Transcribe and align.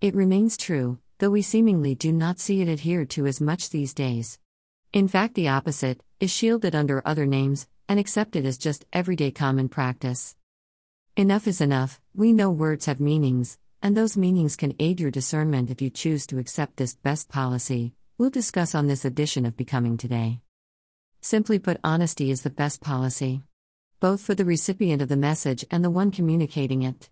It 0.00 0.14
remains 0.14 0.56
true, 0.56 1.00
though 1.18 1.30
we 1.30 1.42
seemingly 1.42 1.96
do 1.96 2.12
not 2.12 2.38
see 2.38 2.62
it 2.62 2.68
adhered 2.68 3.10
to 3.10 3.26
as 3.26 3.40
much 3.40 3.70
these 3.70 3.92
days. 3.92 4.38
In 4.92 5.08
fact, 5.08 5.34
the 5.34 5.48
opposite 5.48 6.04
is 6.20 6.30
shielded 6.30 6.72
under 6.72 7.02
other 7.04 7.26
names 7.26 7.66
and 7.88 7.98
accepted 7.98 8.46
as 8.46 8.58
just 8.58 8.84
everyday 8.92 9.32
common 9.32 9.68
practice. 9.68 10.36
Enough 11.16 11.48
is 11.48 11.60
enough, 11.60 12.00
we 12.14 12.32
know 12.32 12.48
words 12.48 12.86
have 12.86 13.00
meanings, 13.00 13.58
and 13.82 13.96
those 13.96 14.16
meanings 14.16 14.54
can 14.54 14.72
aid 14.78 15.00
your 15.00 15.10
discernment 15.10 15.68
if 15.68 15.82
you 15.82 15.90
choose 15.90 16.28
to 16.28 16.38
accept 16.38 16.76
this 16.76 16.94
best 16.94 17.28
policy, 17.28 17.92
we'll 18.18 18.30
discuss 18.30 18.76
on 18.76 18.86
this 18.86 19.04
edition 19.04 19.44
of 19.44 19.56
Becoming 19.56 19.96
Today. 19.96 20.42
Simply 21.20 21.58
put, 21.58 21.80
honesty 21.82 22.30
is 22.30 22.42
the 22.42 22.50
best 22.50 22.80
policy. 22.80 23.42
Both 23.98 24.20
for 24.20 24.36
the 24.36 24.44
recipient 24.44 25.02
of 25.02 25.08
the 25.08 25.16
message 25.16 25.64
and 25.72 25.84
the 25.84 25.90
one 25.90 26.12
communicating 26.12 26.82
it. 26.82 27.10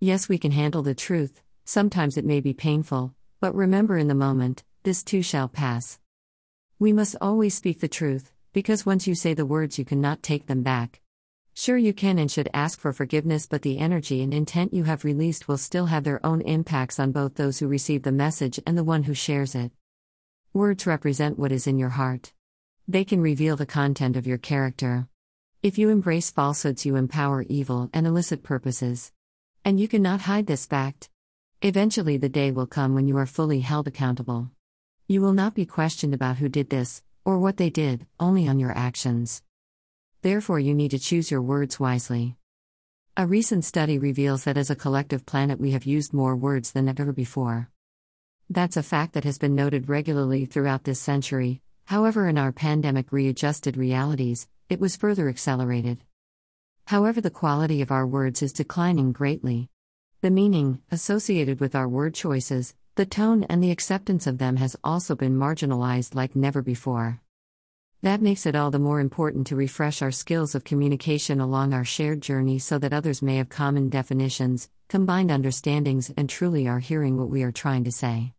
Yes, 0.00 0.28
we 0.28 0.36
can 0.36 0.50
handle 0.50 0.82
the 0.82 0.96
truth, 0.96 1.40
sometimes 1.64 2.16
it 2.16 2.24
may 2.24 2.40
be 2.40 2.52
painful, 2.52 3.14
but 3.40 3.54
remember 3.54 3.96
in 3.96 4.08
the 4.08 4.14
moment, 4.14 4.64
this 4.82 5.02
too 5.02 5.22
shall 5.22 5.48
pass. 5.48 5.98
We 6.78 6.92
must 6.92 7.16
always 7.20 7.54
speak 7.54 7.80
the 7.80 7.88
truth, 7.88 8.32
because 8.52 8.86
once 8.86 9.06
you 9.06 9.14
say 9.14 9.34
the 9.34 9.46
words, 9.46 9.78
you 9.78 9.84
cannot 9.84 10.22
take 10.22 10.46
them 10.46 10.62
back. 10.62 11.00
Sure, 11.54 11.76
you 11.76 11.92
can 11.92 12.18
and 12.18 12.30
should 12.30 12.50
ask 12.52 12.80
for 12.80 12.92
forgiveness, 12.92 13.46
but 13.46 13.62
the 13.62 13.78
energy 13.78 14.22
and 14.22 14.34
intent 14.34 14.74
you 14.74 14.84
have 14.84 15.04
released 15.04 15.46
will 15.46 15.56
still 15.56 15.86
have 15.86 16.02
their 16.02 16.24
own 16.26 16.40
impacts 16.40 16.98
on 16.98 17.12
both 17.12 17.36
those 17.36 17.58
who 17.60 17.68
receive 17.68 18.02
the 18.02 18.12
message 18.12 18.60
and 18.66 18.76
the 18.76 18.84
one 18.84 19.04
who 19.04 19.14
shares 19.14 19.54
it. 19.54 19.70
Words 20.52 20.86
represent 20.86 21.38
what 21.38 21.52
is 21.52 21.66
in 21.66 21.78
your 21.78 21.90
heart. 21.90 22.32
They 22.88 23.04
can 23.04 23.20
reveal 23.20 23.56
the 23.56 23.66
content 23.66 24.16
of 24.16 24.26
your 24.26 24.38
character. 24.38 25.08
If 25.62 25.78
you 25.78 25.88
embrace 25.88 26.30
falsehoods, 26.30 26.84
you 26.84 26.96
empower 26.96 27.42
evil 27.42 27.88
and 27.94 28.06
illicit 28.06 28.42
purposes. 28.42 29.12
And 29.64 29.80
you 29.80 29.88
cannot 29.88 30.22
hide 30.22 30.46
this 30.46 30.66
fact. 30.66 31.08
Eventually, 31.66 32.18
the 32.18 32.28
day 32.28 32.50
will 32.50 32.66
come 32.66 32.94
when 32.94 33.08
you 33.08 33.16
are 33.16 33.24
fully 33.24 33.60
held 33.60 33.88
accountable. 33.88 34.50
You 35.08 35.22
will 35.22 35.32
not 35.32 35.54
be 35.54 35.64
questioned 35.64 36.12
about 36.12 36.36
who 36.36 36.50
did 36.50 36.68
this, 36.68 37.02
or 37.24 37.38
what 37.38 37.56
they 37.56 37.70
did, 37.70 38.06
only 38.20 38.46
on 38.46 38.58
your 38.58 38.76
actions. 38.76 39.42
Therefore, 40.20 40.60
you 40.60 40.74
need 40.74 40.90
to 40.90 40.98
choose 40.98 41.30
your 41.30 41.40
words 41.40 41.80
wisely. 41.80 42.36
A 43.16 43.26
recent 43.26 43.64
study 43.64 43.98
reveals 43.98 44.44
that 44.44 44.58
as 44.58 44.68
a 44.68 44.76
collective 44.76 45.24
planet, 45.24 45.58
we 45.58 45.70
have 45.70 45.86
used 45.86 46.12
more 46.12 46.36
words 46.36 46.72
than 46.72 46.86
ever 46.86 47.14
before. 47.14 47.70
That's 48.50 48.76
a 48.76 48.82
fact 48.82 49.14
that 49.14 49.24
has 49.24 49.38
been 49.38 49.54
noted 49.54 49.88
regularly 49.88 50.44
throughout 50.44 50.84
this 50.84 51.00
century, 51.00 51.62
however, 51.86 52.28
in 52.28 52.36
our 52.36 52.52
pandemic 52.52 53.10
readjusted 53.10 53.78
realities, 53.78 54.48
it 54.68 54.80
was 54.80 54.96
further 54.96 55.30
accelerated. 55.30 56.04
However, 56.88 57.22
the 57.22 57.30
quality 57.30 57.80
of 57.80 57.90
our 57.90 58.06
words 58.06 58.42
is 58.42 58.52
declining 58.52 59.12
greatly. 59.12 59.70
The 60.24 60.30
meaning, 60.30 60.80
associated 60.90 61.60
with 61.60 61.74
our 61.74 61.86
word 61.86 62.14
choices, 62.14 62.74
the 62.94 63.04
tone, 63.04 63.44
and 63.50 63.62
the 63.62 63.70
acceptance 63.70 64.26
of 64.26 64.38
them 64.38 64.56
has 64.56 64.74
also 64.82 65.14
been 65.14 65.36
marginalized 65.36 66.14
like 66.14 66.34
never 66.34 66.62
before. 66.62 67.20
That 68.00 68.22
makes 68.22 68.46
it 68.46 68.56
all 68.56 68.70
the 68.70 68.78
more 68.78 69.00
important 69.00 69.46
to 69.48 69.54
refresh 69.54 70.00
our 70.00 70.10
skills 70.10 70.54
of 70.54 70.64
communication 70.64 71.40
along 71.40 71.74
our 71.74 71.84
shared 71.84 72.22
journey 72.22 72.58
so 72.58 72.78
that 72.78 72.94
others 72.94 73.20
may 73.20 73.36
have 73.36 73.50
common 73.50 73.90
definitions, 73.90 74.70
combined 74.88 75.30
understandings, 75.30 76.10
and 76.16 76.26
truly 76.26 76.66
are 76.66 76.78
hearing 76.78 77.18
what 77.18 77.28
we 77.28 77.42
are 77.42 77.52
trying 77.52 77.84
to 77.84 77.92
say. 77.92 78.32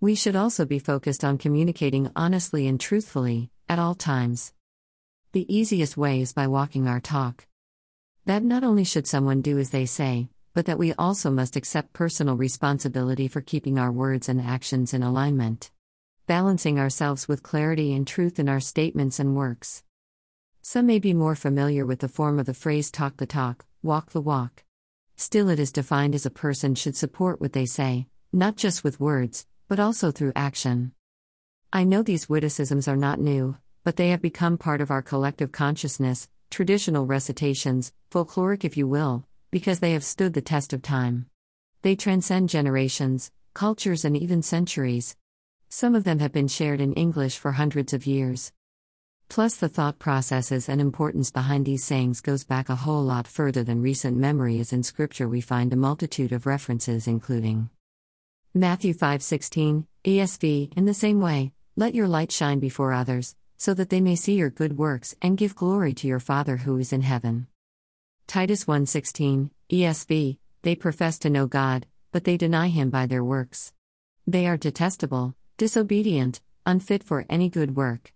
We 0.00 0.14
should 0.14 0.34
also 0.34 0.64
be 0.64 0.78
focused 0.78 1.24
on 1.24 1.36
communicating 1.36 2.10
honestly 2.16 2.66
and 2.66 2.80
truthfully, 2.80 3.50
at 3.68 3.78
all 3.78 3.94
times. 3.94 4.54
The 5.32 5.44
easiest 5.54 5.94
way 5.94 6.22
is 6.22 6.32
by 6.32 6.46
walking 6.46 6.88
our 6.88 7.00
talk. 7.00 7.46
That 8.24 8.42
not 8.42 8.64
only 8.64 8.84
should 8.84 9.06
someone 9.06 9.42
do 9.42 9.58
as 9.58 9.68
they 9.68 9.84
say, 9.84 10.30
but 10.54 10.66
that 10.66 10.78
we 10.78 10.92
also 10.94 11.30
must 11.30 11.56
accept 11.56 11.92
personal 11.92 12.36
responsibility 12.36 13.28
for 13.28 13.40
keeping 13.40 13.78
our 13.78 13.90
words 13.90 14.28
and 14.28 14.40
actions 14.40 14.92
in 14.92 15.02
alignment. 15.02 15.70
Balancing 16.26 16.78
ourselves 16.78 17.26
with 17.26 17.42
clarity 17.42 17.94
and 17.94 18.06
truth 18.06 18.38
in 18.38 18.48
our 18.48 18.60
statements 18.60 19.18
and 19.18 19.34
works. 19.34 19.82
Some 20.60 20.86
may 20.86 20.98
be 20.98 21.14
more 21.14 21.34
familiar 21.34 21.84
with 21.84 22.00
the 22.00 22.08
form 22.08 22.38
of 22.38 22.46
the 22.46 22.54
phrase 22.54 22.90
talk 22.90 23.16
the 23.16 23.26
talk, 23.26 23.64
walk 23.82 24.10
the 24.10 24.20
walk. 24.20 24.62
Still, 25.16 25.48
it 25.48 25.58
is 25.58 25.72
defined 25.72 26.14
as 26.14 26.26
a 26.26 26.30
person 26.30 26.74
should 26.74 26.96
support 26.96 27.40
what 27.40 27.52
they 27.52 27.66
say, 27.66 28.06
not 28.32 28.56
just 28.56 28.84
with 28.84 29.00
words, 29.00 29.46
but 29.68 29.80
also 29.80 30.10
through 30.10 30.32
action. 30.36 30.92
I 31.72 31.84
know 31.84 32.02
these 32.02 32.28
witticisms 32.28 32.86
are 32.86 32.96
not 32.96 33.18
new, 33.18 33.56
but 33.84 33.96
they 33.96 34.10
have 34.10 34.22
become 34.22 34.58
part 34.58 34.80
of 34.80 34.90
our 34.90 35.02
collective 35.02 35.50
consciousness, 35.50 36.28
traditional 36.50 37.06
recitations, 37.06 37.92
folkloric 38.10 38.64
if 38.64 38.76
you 38.76 38.86
will, 38.86 39.26
because 39.52 39.80
they 39.80 39.92
have 39.92 40.02
stood 40.02 40.32
the 40.32 40.40
test 40.40 40.72
of 40.72 40.80
time. 40.80 41.26
They 41.82 41.94
transcend 41.94 42.48
generations, 42.48 43.30
cultures, 43.52 44.02
and 44.02 44.16
even 44.16 44.42
centuries. 44.42 45.14
Some 45.68 45.94
of 45.94 46.04
them 46.04 46.20
have 46.20 46.32
been 46.32 46.48
shared 46.48 46.80
in 46.80 46.94
English 46.94 47.36
for 47.36 47.52
hundreds 47.52 47.92
of 47.92 48.06
years. 48.06 48.50
Plus, 49.28 49.56
the 49.56 49.68
thought 49.68 49.98
processes 49.98 50.70
and 50.70 50.80
importance 50.80 51.30
behind 51.30 51.66
these 51.66 51.84
sayings 51.84 52.22
goes 52.22 52.44
back 52.44 52.70
a 52.70 52.76
whole 52.76 53.02
lot 53.02 53.26
further 53.26 53.62
than 53.62 53.82
recent 53.82 54.16
memory, 54.16 54.58
as 54.58 54.72
in 54.72 54.82
Scripture 54.82 55.28
we 55.28 55.42
find 55.42 55.70
a 55.72 55.76
multitude 55.76 56.32
of 56.32 56.46
references, 56.46 57.06
including 57.06 57.68
Matthew 58.54 58.94
5:16, 58.94 59.86
ESV. 60.02 60.72
In 60.74 60.86
the 60.86 60.94
same 60.94 61.20
way, 61.20 61.52
let 61.76 61.94
your 61.94 62.08
light 62.08 62.32
shine 62.32 62.58
before 62.58 62.94
others, 62.94 63.36
so 63.58 63.74
that 63.74 63.90
they 63.90 64.00
may 64.00 64.16
see 64.16 64.36
your 64.36 64.50
good 64.50 64.78
works 64.78 65.14
and 65.20 65.36
give 65.36 65.54
glory 65.54 65.92
to 65.92 66.06
your 66.06 66.20
Father 66.20 66.58
who 66.58 66.78
is 66.78 66.92
in 66.92 67.02
heaven. 67.02 67.48
Titus 68.26 68.64
1:16, 68.66 69.50
ESV, 69.70 70.38
they 70.62 70.74
profess 70.74 71.18
to 71.18 71.30
know 71.30 71.46
God, 71.46 71.86
but 72.12 72.24
they 72.24 72.36
deny 72.36 72.68
him 72.68 72.90
by 72.90 73.06
their 73.06 73.24
works. 73.24 73.72
They 74.26 74.46
are 74.46 74.56
detestable, 74.56 75.34
disobedient, 75.56 76.40
unfit 76.64 77.02
for 77.02 77.26
any 77.28 77.48
good 77.48 77.76
work. 77.76 78.12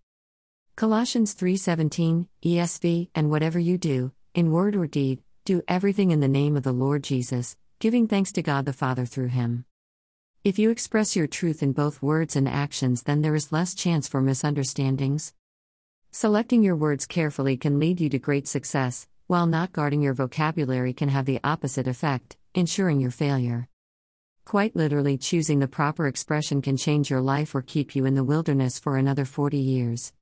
Colossians 0.77 1.35
3:17, 1.35 2.29
ESV, 2.45 3.11
and 3.15 3.31
whatever 3.31 3.59
you 3.59 3.79
do, 3.79 4.13
in 4.35 4.53
word 4.53 4.77
or 4.77 4.87
deed, 4.87 5.23
do 5.45 5.63
everything 5.67 6.11
in 6.11 6.21
the 6.21 6.29
name 6.29 6.57
of 6.57 6.63
the 6.63 6.73
Lord 6.73 7.03
Jesus, 7.03 7.57
giving 7.79 8.07
thanks 8.07 8.33
to 8.33 8.43
God 8.43 8.65
the 8.65 8.73
Father 8.73 9.07
through 9.07 9.29
him. 9.29 9.65
If 10.45 10.59
you 10.59 10.71
express 10.71 11.17
your 11.17 11.27
truth 11.27 11.63
in 11.63 11.73
both 11.73 12.03
words 12.03 12.37
and 12.37 12.49
actions, 12.49 13.03
then 13.03 13.23
there 13.23 13.35
is 13.35 13.53
less 13.53 13.75
chance 13.75 14.07
for 14.07 14.21
misunderstandings. 14.21 15.35
Selecting 16.13 16.63
your 16.63 16.77
words 16.77 17.05
carefully 17.05 17.57
can 17.57 17.79
lead 17.79 18.01
you 18.01 18.09
to 18.11 18.19
great 18.19 18.47
success, 18.47 19.09
while 19.27 19.47
not 19.47 19.73
guarding 19.73 20.03
your 20.03 20.15
vocabulary 20.15 20.93
can 20.93 21.09
have 21.09 21.25
the 21.25 21.41
opposite 21.43 21.89
effect, 21.89 22.37
ensuring 22.55 23.01
your 23.01 23.11
failure. 23.11 23.69
Quite 24.45 24.77
literally, 24.77 25.19
choosing 25.19 25.59
the 25.59 25.67
proper 25.67 26.07
expression 26.07 26.63
can 26.63 26.77
change 26.77 27.11
your 27.11 27.21
life 27.21 27.53
or 27.53 27.63
keep 27.63 27.97
you 27.97 28.05
in 28.05 28.15
the 28.15 28.23
wilderness 28.23 28.79
for 28.79 28.97
another 28.97 29.25
40 29.25 29.59
years. 29.59 30.13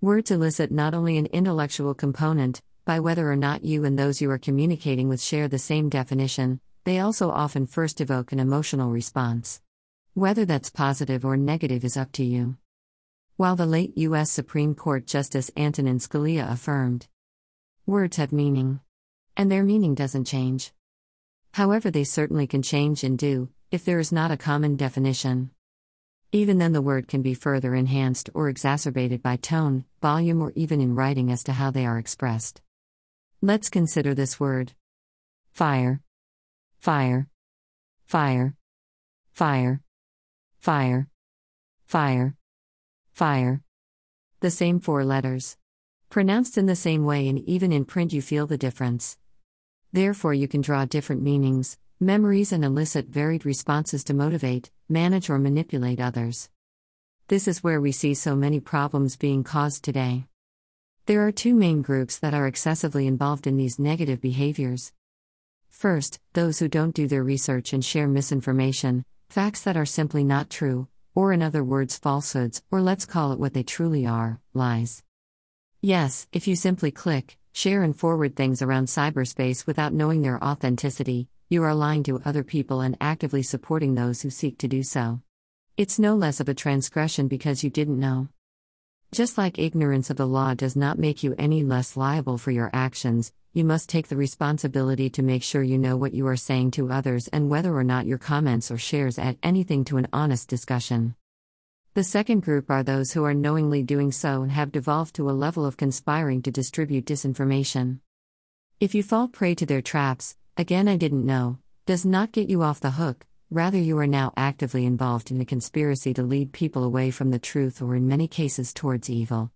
Words 0.00 0.32
elicit 0.32 0.72
not 0.72 0.92
only 0.92 1.16
an 1.16 1.26
intellectual 1.26 1.94
component, 1.94 2.60
by 2.84 2.98
whether 2.98 3.30
or 3.30 3.36
not 3.36 3.64
you 3.64 3.84
and 3.84 3.96
those 3.96 4.20
you 4.20 4.28
are 4.32 4.38
communicating 4.38 5.08
with 5.08 5.22
share 5.22 5.46
the 5.46 5.58
same 5.58 5.88
definition, 5.88 6.60
they 6.82 6.98
also 6.98 7.30
often 7.30 7.66
first 7.66 8.00
evoke 8.00 8.32
an 8.32 8.40
emotional 8.40 8.90
response. 8.90 9.60
Whether 10.14 10.44
that's 10.44 10.70
positive 10.70 11.24
or 11.24 11.36
negative 11.36 11.84
is 11.84 11.96
up 11.96 12.10
to 12.12 12.24
you. 12.24 12.56
While 13.36 13.54
the 13.54 13.66
late 13.66 13.96
U.S. 13.98 14.32
Supreme 14.32 14.74
Court 14.74 15.06
Justice 15.06 15.52
Antonin 15.56 15.98
Scalia 15.98 16.50
affirmed, 16.50 17.06
Words 17.88 18.18
have 18.18 18.32
meaning. 18.32 18.80
And 19.34 19.50
their 19.50 19.64
meaning 19.64 19.94
doesn't 19.94 20.26
change. 20.26 20.72
However, 21.52 21.90
they 21.90 22.04
certainly 22.04 22.46
can 22.46 22.60
change 22.60 23.02
and 23.02 23.16
do, 23.16 23.48
if 23.70 23.86
there 23.86 23.98
is 23.98 24.12
not 24.12 24.30
a 24.30 24.36
common 24.36 24.76
definition. 24.76 25.52
Even 26.30 26.58
then, 26.58 26.74
the 26.74 26.82
word 26.82 27.08
can 27.08 27.22
be 27.22 27.32
further 27.32 27.74
enhanced 27.74 28.28
or 28.34 28.50
exacerbated 28.50 29.22
by 29.22 29.36
tone, 29.36 29.86
volume, 30.02 30.42
or 30.42 30.52
even 30.54 30.82
in 30.82 30.96
writing 30.96 31.32
as 31.32 31.42
to 31.44 31.54
how 31.54 31.70
they 31.70 31.86
are 31.86 31.96
expressed. 31.96 32.60
Let's 33.40 33.70
consider 33.70 34.14
this 34.14 34.38
word 34.38 34.74
fire, 35.52 36.02
fire, 36.76 37.26
fire, 38.04 38.54
fire, 39.32 39.80
fire, 40.58 41.08
fire, 41.86 42.36
fire. 43.14 43.62
The 44.40 44.50
same 44.50 44.78
four 44.78 45.06
letters. 45.06 45.56
Pronounced 46.10 46.56
in 46.56 46.64
the 46.64 46.74
same 46.74 47.04
way, 47.04 47.28
and 47.28 47.38
even 47.40 47.70
in 47.70 47.84
print, 47.84 48.14
you 48.14 48.22
feel 48.22 48.46
the 48.46 48.56
difference. 48.56 49.18
Therefore, 49.92 50.32
you 50.32 50.48
can 50.48 50.62
draw 50.62 50.86
different 50.86 51.20
meanings, 51.20 51.76
memories, 52.00 52.50
and 52.50 52.64
elicit 52.64 53.08
varied 53.08 53.44
responses 53.44 54.04
to 54.04 54.14
motivate, 54.14 54.70
manage, 54.88 55.28
or 55.28 55.38
manipulate 55.38 56.00
others. 56.00 56.48
This 57.26 57.46
is 57.46 57.62
where 57.62 57.78
we 57.78 57.92
see 57.92 58.14
so 58.14 58.34
many 58.34 58.58
problems 58.58 59.16
being 59.16 59.44
caused 59.44 59.84
today. 59.84 60.24
There 61.04 61.26
are 61.26 61.32
two 61.32 61.54
main 61.54 61.82
groups 61.82 62.18
that 62.20 62.32
are 62.32 62.46
excessively 62.46 63.06
involved 63.06 63.46
in 63.46 63.58
these 63.58 63.78
negative 63.78 64.22
behaviors. 64.22 64.94
First, 65.68 66.20
those 66.32 66.58
who 66.58 66.68
don't 66.68 66.94
do 66.94 67.06
their 67.06 67.22
research 67.22 67.74
and 67.74 67.84
share 67.84 68.08
misinformation, 68.08 69.04
facts 69.28 69.60
that 69.64 69.76
are 69.76 69.84
simply 69.84 70.24
not 70.24 70.48
true, 70.48 70.88
or 71.14 71.34
in 71.34 71.42
other 71.42 71.62
words, 71.62 71.98
falsehoods, 71.98 72.62
or 72.70 72.80
let's 72.80 73.04
call 73.04 73.32
it 73.32 73.38
what 73.38 73.52
they 73.52 73.62
truly 73.62 74.06
are 74.06 74.40
lies. 74.54 75.02
Yes, 75.80 76.26
if 76.32 76.48
you 76.48 76.56
simply 76.56 76.90
click, 76.90 77.38
share, 77.52 77.84
and 77.84 77.96
forward 77.96 78.34
things 78.34 78.62
around 78.62 78.86
cyberspace 78.86 79.64
without 79.64 79.92
knowing 79.92 80.22
their 80.22 80.42
authenticity, 80.42 81.28
you 81.48 81.62
are 81.62 81.72
lying 81.72 82.02
to 82.02 82.20
other 82.24 82.42
people 82.42 82.80
and 82.80 82.96
actively 83.00 83.44
supporting 83.44 83.94
those 83.94 84.20
who 84.20 84.28
seek 84.28 84.58
to 84.58 84.66
do 84.66 84.82
so. 84.82 85.20
It's 85.76 85.96
no 85.96 86.16
less 86.16 86.40
of 86.40 86.48
a 86.48 86.54
transgression 86.54 87.28
because 87.28 87.62
you 87.62 87.70
didn't 87.70 88.00
know. 88.00 88.26
Just 89.12 89.38
like 89.38 89.60
ignorance 89.60 90.10
of 90.10 90.16
the 90.16 90.26
law 90.26 90.52
does 90.52 90.74
not 90.74 90.98
make 90.98 91.22
you 91.22 91.36
any 91.38 91.62
less 91.62 91.96
liable 91.96 92.38
for 92.38 92.50
your 92.50 92.70
actions, 92.72 93.32
you 93.52 93.62
must 93.62 93.88
take 93.88 94.08
the 94.08 94.16
responsibility 94.16 95.08
to 95.10 95.22
make 95.22 95.44
sure 95.44 95.62
you 95.62 95.78
know 95.78 95.96
what 95.96 96.12
you 96.12 96.26
are 96.26 96.36
saying 96.36 96.72
to 96.72 96.90
others 96.90 97.28
and 97.28 97.50
whether 97.50 97.72
or 97.76 97.84
not 97.84 98.04
your 98.04 98.18
comments 98.18 98.72
or 98.72 98.78
shares 98.78 99.16
add 99.16 99.38
anything 99.44 99.84
to 99.84 99.96
an 99.96 100.08
honest 100.12 100.48
discussion. 100.48 101.14
The 101.98 102.04
second 102.04 102.44
group 102.44 102.70
are 102.70 102.84
those 102.84 103.10
who 103.10 103.24
are 103.24 103.34
knowingly 103.34 103.82
doing 103.82 104.12
so 104.12 104.42
and 104.42 104.52
have 104.52 104.70
devolved 104.70 105.16
to 105.16 105.28
a 105.28 105.32
level 105.32 105.66
of 105.66 105.76
conspiring 105.76 106.42
to 106.42 106.52
distribute 106.52 107.04
disinformation. 107.04 107.98
If 108.78 108.94
you 108.94 109.02
fall 109.02 109.26
prey 109.26 109.56
to 109.56 109.66
their 109.66 109.82
traps, 109.82 110.36
again, 110.56 110.86
I 110.86 110.96
didn't 110.96 111.26
know, 111.26 111.58
does 111.86 112.06
not 112.06 112.30
get 112.30 112.48
you 112.48 112.62
off 112.62 112.78
the 112.78 112.92
hook, 112.92 113.26
rather, 113.50 113.78
you 113.78 113.98
are 113.98 114.06
now 114.06 114.32
actively 114.36 114.86
involved 114.86 115.32
in 115.32 115.40
a 115.40 115.44
conspiracy 115.44 116.14
to 116.14 116.22
lead 116.22 116.52
people 116.52 116.84
away 116.84 117.10
from 117.10 117.32
the 117.32 117.40
truth 117.40 117.82
or, 117.82 117.96
in 117.96 118.06
many 118.06 118.28
cases, 118.28 118.72
towards 118.72 119.10
evil. 119.10 119.50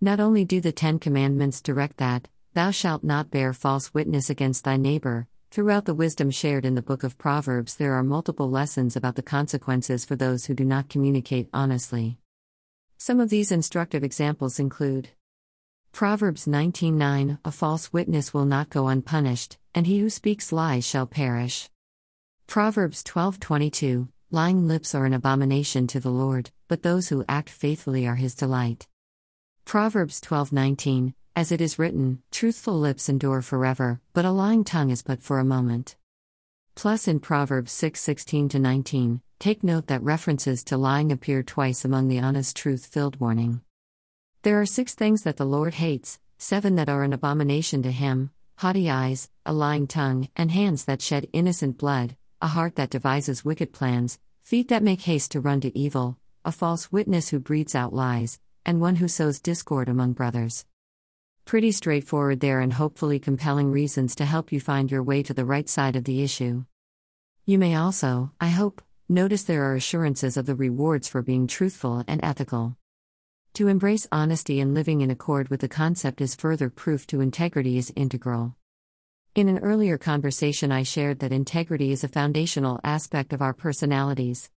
Not 0.00 0.20
only 0.20 0.46
do 0.46 0.62
the 0.62 0.72
Ten 0.72 0.98
Commandments 0.98 1.60
direct 1.60 1.98
that, 1.98 2.28
thou 2.54 2.70
shalt 2.70 3.04
not 3.04 3.30
bear 3.30 3.52
false 3.52 3.92
witness 3.92 4.30
against 4.30 4.64
thy 4.64 4.78
neighbor, 4.78 5.28
Throughout 5.50 5.86
the 5.86 5.94
wisdom 5.94 6.30
shared 6.30 6.66
in 6.66 6.74
the 6.74 6.82
book 6.82 7.02
of 7.02 7.16
Proverbs, 7.16 7.76
there 7.76 7.94
are 7.94 8.02
multiple 8.02 8.50
lessons 8.50 8.96
about 8.96 9.14
the 9.14 9.22
consequences 9.22 10.04
for 10.04 10.14
those 10.14 10.44
who 10.44 10.54
do 10.54 10.64
not 10.64 10.90
communicate 10.90 11.48
honestly. 11.54 12.18
Some 12.98 13.18
of 13.18 13.30
these 13.30 13.50
instructive 13.50 14.04
examples 14.04 14.58
include 14.58 15.08
Proverbs 15.90 16.44
19:9 16.44 17.38
A 17.46 17.50
false 17.50 17.94
witness 17.94 18.34
will 18.34 18.44
not 18.44 18.68
go 18.68 18.88
unpunished, 18.88 19.56
and 19.74 19.86
he 19.86 20.00
who 20.00 20.10
speaks 20.10 20.52
lies 20.52 20.84
shall 20.84 21.06
perish. 21.06 21.70
Proverbs 22.46 23.02
12:22 23.02 24.08
Lying 24.30 24.68
lips 24.68 24.94
are 24.94 25.06
an 25.06 25.14
abomination 25.14 25.86
to 25.86 25.98
the 25.98 26.10
Lord, 26.10 26.50
but 26.68 26.82
those 26.82 27.08
who 27.08 27.24
act 27.26 27.48
faithfully 27.48 28.06
are 28.06 28.16
his 28.16 28.34
delight. 28.34 28.86
Proverbs 29.64 30.20
12:19 30.20 31.14
as 31.38 31.52
it 31.52 31.60
is 31.60 31.78
written, 31.78 32.20
truthful 32.32 32.76
lips 32.76 33.08
endure 33.08 33.40
forever, 33.40 34.00
but 34.12 34.24
a 34.24 34.30
lying 34.32 34.64
tongue 34.64 34.90
is 34.90 35.02
but 35.02 35.22
for 35.22 35.38
a 35.38 35.44
moment. 35.44 35.94
Plus 36.74 37.06
in 37.06 37.20
Proverbs 37.20 37.70
6:16 37.70 38.48
to 38.48 38.58
19, 38.58 39.20
take 39.38 39.62
note 39.62 39.86
that 39.86 40.02
references 40.02 40.64
to 40.64 40.76
lying 40.76 41.12
appear 41.12 41.44
twice 41.44 41.84
among 41.84 42.08
the 42.08 42.18
honest 42.18 42.56
truth-filled 42.56 43.20
warning. 43.20 43.60
There 44.42 44.60
are 44.60 44.66
6 44.66 44.96
things 44.96 45.22
that 45.22 45.36
the 45.36 45.46
Lord 45.46 45.74
hates, 45.74 46.18
7 46.38 46.74
that 46.74 46.88
are 46.88 47.04
an 47.04 47.12
abomination 47.12 47.84
to 47.84 47.92
him: 47.92 48.32
haughty 48.56 48.90
eyes, 48.90 49.30
a 49.46 49.52
lying 49.52 49.86
tongue, 49.86 50.28
and 50.34 50.50
hands 50.50 50.86
that 50.86 51.00
shed 51.00 51.28
innocent 51.32 51.78
blood, 51.78 52.16
a 52.42 52.48
heart 52.48 52.74
that 52.74 52.90
devises 52.90 53.44
wicked 53.44 53.72
plans, 53.72 54.18
feet 54.42 54.66
that 54.66 54.82
make 54.82 55.02
haste 55.02 55.30
to 55.30 55.40
run 55.40 55.60
to 55.60 55.78
evil, 55.78 56.18
a 56.44 56.50
false 56.50 56.90
witness 56.90 57.28
who 57.28 57.38
breathes 57.38 57.76
out 57.76 57.94
lies, 57.94 58.40
and 58.66 58.80
one 58.80 58.96
who 58.96 59.06
sows 59.06 59.38
discord 59.38 59.88
among 59.88 60.14
brothers. 60.14 60.64
Pretty 61.48 61.72
straightforward 61.72 62.40
there 62.40 62.60
and 62.60 62.74
hopefully 62.74 63.18
compelling 63.18 63.72
reasons 63.72 64.14
to 64.16 64.26
help 64.26 64.52
you 64.52 64.60
find 64.60 64.90
your 64.90 65.02
way 65.02 65.22
to 65.22 65.32
the 65.32 65.46
right 65.46 65.66
side 65.66 65.96
of 65.96 66.04
the 66.04 66.22
issue. 66.22 66.66
You 67.46 67.58
may 67.58 67.74
also, 67.74 68.32
I 68.38 68.48
hope, 68.48 68.82
notice 69.08 69.44
there 69.44 69.64
are 69.64 69.74
assurances 69.74 70.36
of 70.36 70.44
the 70.44 70.54
rewards 70.54 71.08
for 71.08 71.22
being 71.22 71.46
truthful 71.46 72.04
and 72.06 72.22
ethical. 72.22 72.76
To 73.54 73.68
embrace 73.68 74.06
honesty 74.12 74.60
and 74.60 74.74
living 74.74 75.00
in 75.00 75.10
accord 75.10 75.48
with 75.48 75.60
the 75.60 75.68
concept 75.68 76.20
is 76.20 76.34
further 76.34 76.68
proof 76.68 77.06
to 77.06 77.22
integrity 77.22 77.78
is 77.78 77.94
integral. 77.96 78.54
In 79.34 79.48
an 79.48 79.60
earlier 79.60 79.96
conversation, 79.96 80.70
I 80.70 80.82
shared 80.82 81.20
that 81.20 81.32
integrity 81.32 81.92
is 81.92 82.04
a 82.04 82.08
foundational 82.08 82.78
aspect 82.84 83.32
of 83.32 83.40
our 83.40 83.54
personalities. 83.54 84.50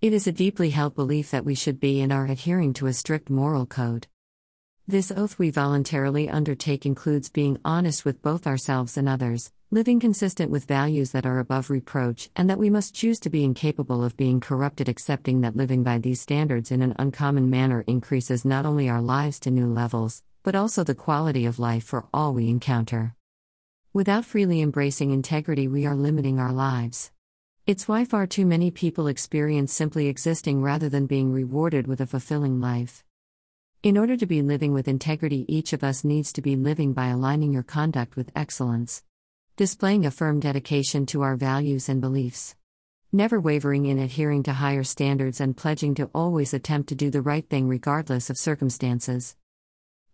It 0.00 0.12
is 0.12 0.28
a 0.28 0.32
deeply 0.32 0.70
held 0.70 0.94
belief 0.94 1.32
that 1.32 1.44
we 1.44 1.56
should 1.56 1.80
be 1.80 2.00
and 2.02 2.12
are 2.12 2.26
adhering 2.26 2.72
to 2.74 2.86
a 2.86 2.92
strict 2.92 3.30
moral 3.30 3.66
code. 3.66 4.06
This 4.88 5.10
oath 5.10 5.36
we 5.36 5.50
voluntarily 5.50 6.28
undertake 6.28 6.86
includes 6.86 7.28
being 7.28 7.58
honest 7.64 8.04
with 8.04 8.22
both 8.22 8.46
ourselves 8.46 8.96
and 8.96 9.08
others, 9.08 9.50
living 9.72 9.98
consistent 9.98 10.48
with 10.48 10.66
values 10.66 11.10
that 11.10 11.26
are 11.26 11.40
above 11.40 11.70
reproach, 11.70 12.30
and 12.36 12.48
that 12.48 12.60
we 12.60 12.70
must 12.70 12.94
choose 12.94 13.18
to 13.20 13.30
be 13.30 13.42
incapable 13.42 14.04
of 14.04 14.16
being 14.16 14.38
corrupted, 14.38 14.88
accepting 14.88 15.40
that 15.40 15.56
living 15.56 15.82
by 15.82 15.98
these 15.98 16.20
standards 16.20 16.70
in 16.70 16.82
an 16.82 16.94
uncommon 17.00 17.50
manner 17.50 17.82
increases 17.88 18.44
not 18.44 18.64
only 18.64 18.88
our 18.88 19.00
lives 19.00 19.40
to 19.40 19.50
new 19.50 19.66
levels, 19.66 20.22
but 20.44 20.54
also 20.54 20.84
the 20.84 20.94
quality 20.94 21.46
of 21.46 21.58
life 21.58 21.82
for 21.82 22.06
all 22.14 22.32
we 22.32 22.48
encounter. 22.48 23.16
Without 23.92 24.24
freely 24.24 24.60
embracing 24.60 25.10
integrity, 25.10 25.66
we 25.66 25.84
are 25.84 25.96
limiting 25.96 26.38
our 26.38 26.52
lives. 26.52 27.10
It's 27.66 27.88
why 27.88 28.04
far 28.04 28.28
too 28.28 28.46
many 28.46 28.70
people 28.70 29.08
experience 29.08 29.72
simply 29.72 30.06
existing 30.06 30.62
rather 30.62 30.88
than 30.88 31.06
being 31.06 31.32
rewarded 31.32 31.88
with 31.88 32.00
a 32.00 32.06
fulfilling 32.06 32.60
life. 32.60 33.02
In 33.86 33.96
order 33.96 34.16
to 34.16 34.26
be 34.26 34.42
living 34.42 34.72
with 34.72 34.88
integrity, 34.88 35.44
each 35.46 35.72
of 35.72 35.84
us 35.84 36.02
needs 36.02 36.32
to 36.32 36.42
be 36.42 36.56
living 36.56 36.92
by 36.92 37.06
aligning 37.06 37.52
your 37.52 37.62
conduct 37.62 38.16
with 38.16 38.32
excellence, 38.34 39.04
displaying 39.56 40.04
a 40.04 40.10
firm 40.10 40.40
dedication 40.40 41.06
to 41.06 41.22
our 41.22 41.36
values 41.36 41.88
and 41.88 42.00
beliefs, 42.00 42.56
never 43.12 43.40
wavering 43.40 43.86
in 43.86 44.00
adhering 44.00 44.42
to 44.42 44.54
higher 44.54 44.82
standards, 44.82 45.40
and 45.40 45.56
pledging 45.56 45.94
to 45.94 46.10
always 46.12 46.52
attempt 46.52 46.88
to 46.88 46.96
do 46.96 47.10
the 47.10 47.22
right 47.22 47.48
thing 47.48 47.68
regardless 47.68 48.28
of 48.28 48.36
circumstances. 48.36 49.36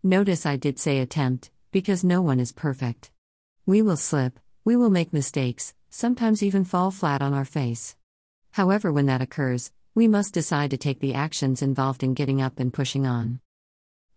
Notice 0.02 0.44
I 0.44 0.56
did 0.56 0.78
say 0.78 0.98
attempt, 0.98 1.50
because 1.70 2.04
no 2.04 2.20
one 2.20 2.40
is 2.40 2.52
perfect. 2.52 3.10
We 3.64 3.80
will 3.80 3.96
slip, 3.96 4.38
we 4.66 4.76
will 4.76 4.90
make 4.90 5.14
mistakes, 5.14 5.72
sometimes 5.88 6.42
even 6.42 6.66
fall 6.66 6.90
flat 6.90 7.22
on 7.22 7.32
our 7.32 7.46
face. 7.46 7.96
However, 8.50 8.92
when 8.92 9.06
that 9.06 9.22
occurs, 9.22 9.72
we 9.94 10.08
must 10.08 10.34
decide 10.34 10.72
to 10.72 10.76
take 10.76 11.00
the 11.00 11.14
actions 11.14 11.62
involved 11.62 12.02
in 12.02 12.12
getting 12.12 12.42
up 12.42 12.60
and 12.60 12.70
pushing 12.70 13.06
on. 13.06 13.40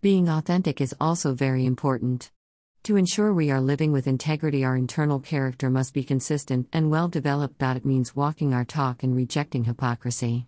Being 0.06 0.30
authentic 0.30 0.82
is 0.82 0.94
also 1.02 1.34
very 1.34 1.66
important. 1.66 2.30
To 2.84 2.96
ensure 2.96 3.34
we 3.34 3.50
are 3.50 3.60
living 3.60 3.92
with 3.92 4.06
integrity, 4.06 4.64
our 4.64 4.78
internal 4.78 5.20
character 5.20 5.68
must 5.68 5.96
be 5.96 6.04
consistent 6.04 6.68
and 6.72 6.92
well 6.92 7.08
developed. 7.08 7.60
It 7.60 7.86
means 7.86 8.16
walking 8.16 8.54
our 8.54 8.66
talk 8.66 9.02
and 9.02 9.16
rejecting 9.16 9.64
hypocrisy. 9.64 10.46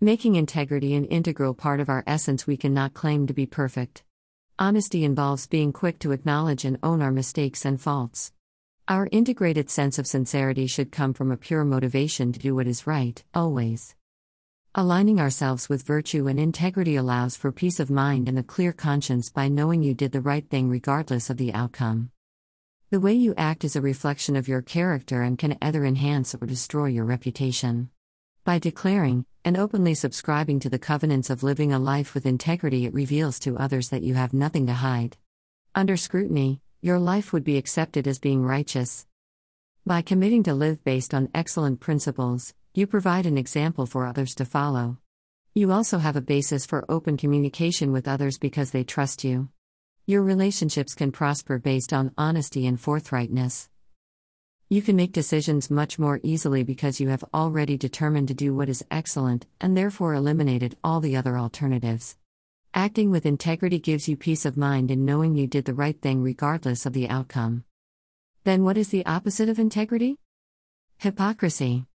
Making 0.00 0.36
integrity 0.36 0.94
an 0.94 1.06
integral 1.06 1.54
part 1.54 1.80
of 1.80 1.88
our 1.88 2.04
essence, 2.06 2.46
we 2.46 2.56
cannot 2.56 2.94
claim 2.94 3.26
to 3.26 3.34
be 3.34 3.46
perfect. 3.46 4.04
Honesty 4.60 5.04
involves 5.04 5.48
being 5.48 5.72
quick 5.72 5.98
to 5.98 6.12
acknowledge 6.12 6.64
and 6.64 6.78
own 6.80 7.02
our 7.02 7.10
mistakes 7.10 7.64
and 7.64 7.80
faults. 7.80 8.30
Our 8.86 9.08
integrated 9.10 9.70
sense 9.70 9.98
of 9.98 10.06
sincerity 10.06 10.68
should 10.68 10.92
come 10.92 11.14
from 11.14 11.32
a 11.32 11.36
pure 11.36 11.64
motivation 11.64 12.32
to 12.32 12.38
do 12.38 12.54
what 12.54 12.68
is 12.68 12.86
right, 12.86 13.24
always. 13.34 13.96
Aligning 14.78 15.18
ourselves 15.18 15.68
with 15.68 15.82
virtue 15.82 16.28
and 16.28 16.38
integrity 16.38 16.94
allows 16.94 17.34
for 17.34 17.50
peace 17.50 17.80
of 17.80 17.90
mind 17.90 18.28
and 18.28 18.38
a 18.38 18.44
clear 18.44 18.72
conscience 18.72 19.28
by 19.28 19.48
knowing 19.48 19.82
you 19.82 19.92
did 19.92 20.12
the 20.12 20.20
right 20.20 20.48
thing 20.48 20.68
regardless 20.68 21.30
of 21.30 21.36
the 21.36 21.52
outcome. 21.52 22.12
The 22.90 23.00
way 23.00 23.12
you 23.12 23.34
act 23.36 23.64
is 23.64 23.74
a 23.74 23.80
reflection 23.80 24.36
of 24.36 24.46
your 24.46 24.62
character 24.62 25.22
and 25.22 25.36
can 25.36 25.58
either 25.60 25.84
enhance 25.84 26.32
or 26.32 26.46
destroy 26.46 26.86
your 26.86 27.04
reputation. 27.04 27.90
By 28.44 28.60
declaring 28.60 29.26
and 29.44 29.58
openly 29.58 29.94
subscribing 29.94 30.60
to 30.60 30.70
the 30.70 30.78
covenants 30.78 31.28
of 31.28 31.42
living 31.42 31.72
a 31.72 31.80
life 31.80 32.14
with 32.14 32.24
integrity, 32.24 32.86
it 32.86 32.94
reveals 32.94 33.40
to 33.40 33.58
others 33.58 33.88
that 33.88 34.04
you 34.04 34.14
have 34.14 34.32
nothing 34.32 34.68
to 34.68 34.74
hide. 34.74 35.16
Under 35.74 35.96
scrutiny, 35.96 36.60
your 36.80 37.00
life 37.00 37.32
would 37.32 37.42
be 37.42 37.58
accepted 37.58 38.06
as 38.06 38.20
being 38.20 38.44
righteous. 38.44 39.08
By 39.84 40.02
committing 40.02 40.44
to 40.44 40.54
live 40.54 40.84
based 40.84 41.14
on 41.14 41.30
excellent 41.34 41.80
principles, 41.80 42.54
you 42.78 42.86
provide 42.86 43.26
an 43.26 43.36
example 43.36 43.86
for 43.86 44.06
others 44.06 44.36
to 44.36 44.44
follow. 44.44 44.98
You 45.52 45.72
also 45.72 45.98
have 45.98 46.14
a 46.14 46.20
basis 46.20 46.64
for 46.64 46.84
open 46.88 47.16
communication 47.16 47.90
with 47.90 48.06
others 48.06 48.38
because 48.38 48.70
they 48.70 48.84
trust 48.84 49.24
you. 49.24 49.48
Your 50.06 50.22
relationships 50.22 50.94
can 50.94 51.10
prosper 51.10 51.58
based 51.58 51.92
on 51.92 52.12
honesty 52.16 52.68
and 52.68 52.78
forthrightness. 52.78 53.68
You 54.68 54.80
can 54.80 54.94
make 54.94 55.10
decisions 55.10 55.72
much 55.72 55.98
more 55.98 56.20
easily 56.22 56.62
because 56.62 57.00
you 57.00 57.08
have 57.08 57.24
already 57.34 57.76
determined 57.76 58.28
to 58.28 58.34
do 58.34 58.54
what 58.54 58.68
is 58.68 58.84
excellent 58.92 59.46
and 59.60 59.76
therefore 59.76 60.14
eliminated 60.14 60.76
all 60.84 61.00
the 61.00 61.16
other 61.16 61.36
alternatives. 61.36 62.16
Acting 62.74 63.10
with 63.10 63.26
integrity 63.26 63.80
gives 63.80 64.08
you 64.08 64.16
peace 64.16 64.44
of 64.46 64.56
mind 64.56 64.92
in 64.92 65.04
knowing 65.04 65.34
you 65.34 65.48
did 65.48 65.64
the 65.64 65.74
right 65.74 66.00
thing 66.00 66.22
regardless 66.22 66.86
of 66.86 66.92
the 66.92 67.08
outcome. 67.08 67.64
Then, 68.44 68.62
what 68.62 68.78
is 68.78 68.90
the 68.90 69.04
opposite 69.04 69.48
of 69.48 69.58
integrity? 69.58 70.16
Hypocrisy. 70.98 71.87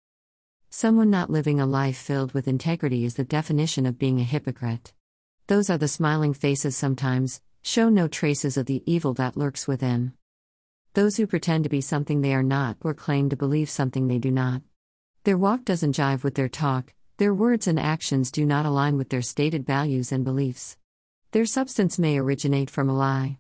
Someone 0.74 1.10
not 1.10 1.28
living 1.28 1.60
a 1.60 1.66
life 1.66 1.98
filled 1.98 2.32
with 2.32 2.48
integrity 2.48 3.04
is 3.04 3.16
the 3.16 3.24
definition 3.24 3.84
of 3.84 3.98
being 3.98 4.18
a 4.18 4.24
hypocrite. 4.24 4.94
Those 5.46 5.68
are 5.68 5.76
the 5.76 5.86
smiling 5.86 6.32
faces 6.32 6.74
sometimes, 6.74 7.42
show 7.60 7.90
no 7.90 8.08
traces 8.08 8.56
of 8.56 8.64
the 8.64 8.82
evil 8.86 9.12
that 9.14 9.36
lurks 9.36 9.68
within. 9.68 10.14
Those 10.94 11.18
who 11.18 11.26
pretend 11.26 11.64
to 11.64 11.70
be 11.70 11.82
something 11.82 12.22
they 12.22 12.32
are 12.32 12.42
not 12.42 12.78
or 12.80 12.94
claim 12.94 13.28
to 13.28 13.36
believe 13.36 13.68
something 13.68 14.08
they 14.08 14.16
do 14.16 14.30
not. 14.30 14.62
Their 15.24 15.36
walk 15.36 15.66
doesn't 15.66 15.94
jive 15.94 16.24
with 16.24 16.36
their 16.36 16.48
talk, 16.48 16.94
their 17.18 17.34
words 17.34 17.66
and 17.66 17.78
actions 17.78 18.30
do 18.30 18.46
not 18.46 18.64
align 18.64 18.96
with 18.96 19.10
their 19.10 19.20
stated 19.20 19.66
values 19.66 20.10
and 20.10 20.24
beliefs. 20.24 20.78
Their 21.32 21.44
substance 21.44 21.98
may 21.98 22.16
originate 22.16 22.70
from 22.70 22.88
a 22.88 22.96
lie. 22.96 23.36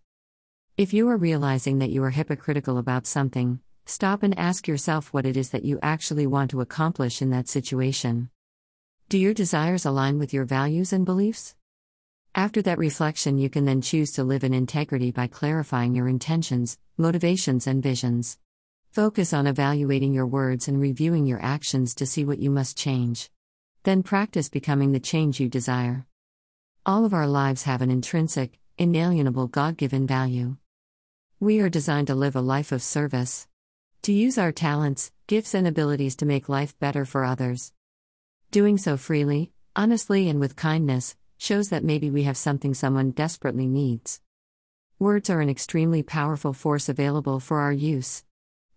If 0.76 0.92
you 0.92 1.08
are 1.08 1.16
realizing 1.16 1.78
that 1.78 1.88
you 1.88 2.04
are 2.04 2.10
hypocritical 2.10 2.76
about 2.76 3.06
something, 3.06 3.60
stop 3.84 4.22
and 4.22 4.38
ask 4.38 4.68
yourself 4.68 5.12
what 5.12 5.26
it 5.26 5.36
is 5.36 5.50
that 5.50 5.64
you 5.64 5.78
actually 5.82 6.26
want 6.26 6.50
to 6.50 6.60
accomplish 6.60 7.20
in 7.20 7.30
that 7.30 7.48
situation. 7.48 8.30
Do 9.08 9.18
your 9.18 9.34
desires 9.34 9.84
align 9.84 10.18
with 10.18 10.32
your 10.32 10.44
values 10.44 10.92
and 10.92 11.04
beliefs? 11.04 11.54
After 12.34 12.62
that 12.62 12.78
reflection, 12.78 13.36
you 13.36 13.50
can 13.50 13.66
then 13.66 13.82
choose 13.82 14.12
to 14.12 14.24
live 14.24 14.42
in 14.42 14.54
integrity 14.54 15.10
by 15.10 15.26
clarifying 15.26 15.94
your 15.94 16.08
intentions, 16.08 16.78
motivations, 16.96 17.66
and 17.66 17.82
visions. 17.82 18.38
Focus 18.90 19.34
on 19.34 19.46
evaluating 19.46 20.14
your 20.14 20.26
words 20.26 20.66
and 20.66 20.80
reviewing 20.80 21.26
your 21.26 21.42
actions 21.42 21.94
to 21.96 22.06
see 22.06 22.24
what 22.24 22.38
you 22.38 22.50
must 22.50 22.78
change. 22.78 23.30
Then 23.82 24.02
practice 24.02 24.48
becoming 24.48 24.92
the 24.92 25.00
change 25.00 25.40
you 25.40 25.48
desire. 25.48 26.06
All 26.86 27.04
of 27.04 27.12
our 27.12 27.26
lives 27.26 27.64
have 27.64 27.82
an 27.82 27.90
intrinsic, 27.90 28.58
inalienable 28.78 29.48
God 29.48 29.76
given 29.76 30.06
value. 30.06 30.56
We 31.38 31.60
are 31.60 31.68
designed 31.68 32.06
to 32.06 32.14
live 32.14 32.36
a 32.36 32.40
life 32.40 32.72
of 32.72 32.82
service, 32.82 33.46
to 34.02 34.12
use 34.12 34.36
our 34.36 34.50
talents, 34.50 35.12
gifts, 35.28 35.54
and 35.54 35.66
abilities 35.66 36.16
to 36.16 36.26
make 36.26 36.48
life 36.48 36.76
better 36.80 37.04
for 37.04 37.24
others. 37.24 37.72
Doing 38.50 38.76
so 38.76 38.96
freely, 38.96 39.52
honestly, 39.76 40.28
and 40.28 40.40
with 40.40 40.56
kindness 40.56 41.14
shows 41.38 41.68
that 41.68 41.84
maybe 41.84 42.10
we 42.10 42.24
have 42.24 42.36
something 42.36 42.74
someone 42.74 43.12
desperately 43.12 43.68
needs. 43.68 44.20
Words 44.98 45.30
are 45.30 45.40
an 45.40 45.48
extremely 45.48 46.02
powerful 46.02 46.52
force 46.52 46.88
available 46.88 47.38
for 47.38 47.60
our 47.60 47.72
use. 47.72 48.24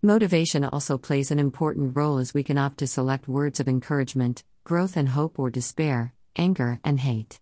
Motivation 0.03 0.63
also 0.63 0.97
plays 0.97 1.31
an 1.31 1.39
important 1.39 1.95
role 1.95 2.19
as 2.19 2.33
we 2.33 2.43
can 2.43 2.59
opt 2.59 2.77
to 2.79 2.87
select 2.87 3.27
words 3.27 3.59
of 3.59 3.67
encouragement, 3.67 4.43
growth 4.63 4.95
and 4.95 5.09
hope, 5.09 5.39
or 5.39 5.49
despair, 5.49 6.13
anger 6.35 6.79
and 6.83 6.99
hate. 6.99 7.39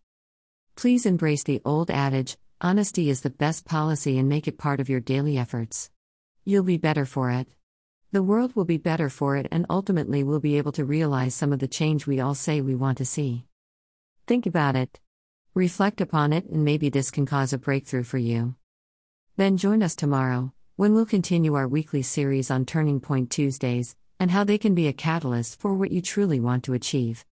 Please 0.75 1.05
embrace 1.05 1.43
the 1.43 1.61
old 1.65 1.91
adage 1.91 2.37
honesty 2.61 3.09
is 3.09 3.19
the 3.21 3.29
best 3.29 3.65
policy 3.65 4.17
and 4.17 4.29
make 4.29 4.47
it 4.47 4.57
part 4.57 4.79
of 4.79 4.87
your 4.87 5.01
daily 5.01 5.37
efforts. 5.37 5.89
You'll 6.45 6.63
be 6.63 6.77
better 6.77 7.03
for 7.03 7.29
it. 7.29 7.49
The 8.13 8.21
world 8.21 8.55
will 8.55 8.63
be 8.63 8.77
better 8.77 9.09
for 9.09 9.37
it, 9.37 9.47
and 9.51 9.65
ultimately, 9.71 10.23
we'll 10.23 10.39
be 10.39 10.59
able 10.59 10.71
to 10.73 10.85
realize 10.85 11.33
some 11.33 11.51
of 11.51 11.57
the 11.57 11.67
change 11.67 12.05
we 12.05 12.19
all 12.19 12.35
say 12.35 12.61
we 12.61 12.75
want 12.75 12.99
to 12.99 13.05
see. 13.05 13.45
Think 14.27 14.45
about 14.45 14.75
it. 14.75 14.99
Reflect 15.55 15.99
upon 15.99 16.31
it, 16.31 16.45
and 16.45 16.63
maybe 16.63 16.89
this 16.89 17.09
can 17.09 17.25
cause 17.25 17.53
a 17.53 17.57
breakthrough 17.57 18.03
for 18.03 18.19
you. 18.19 18.53
Then 19.35 19.57
join 19.57 19.81
us 19.81 19.95
tomorrow, 19.95 20.53
when 20.75 20.93
we'll 20.93 21.07
continue 21.07 21.55
our 21.55 21.67
weekly 21.67 22.03
series 22.03 22.51
on 22.51 22.65
Turning 22.65 22.99
Point 22.99 23.31
Tuesdays 23.31 23.95
and 24.19 24.29
how 24.29 24.43
they 24.43 24.59
can 24.59 24.75
be 24.75 24.87
a 24.87 24.93
catalyst 24.93 25.59
for 25.59 25.73
what 25.73 25.91
you 25.91 25.99
truly 25.99 26.39
want 26.39 26.63
to 26.65 26.73
achieve. 26.73 27.25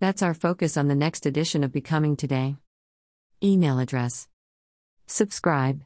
That's 0.00 0.20
our 0.20 0.34
focus 0.34 0.76
on 0.76 0.88
the 0.88 0.96
next 0.96 1.26
edition 1.26 1.62
of 1.62 1.70
Becoming 1.70 2.16
Today. 2.16 2.56
Email 3.40 3.78
address. 3.78 4.26
Subscribe. 5.06 5.80